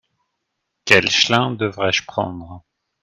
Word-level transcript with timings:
Quel 0.83 1.11
chlin 1.11 1.51
devrais-je 1.51 2.03
prendre? 2.07 2.63